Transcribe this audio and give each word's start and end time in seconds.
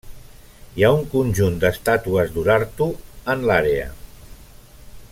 Hi 0.79 0.85
ha 0.85 0.89
un 0.99 1.03
conjunt 1.11 1.59
d'estàtues 1.65 2.33
d'Urartu 2.39 2.89
en 3.35 3.47
l'àrea. 3.51 3.87